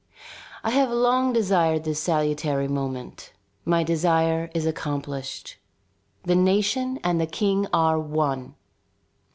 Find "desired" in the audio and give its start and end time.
1.31-1.83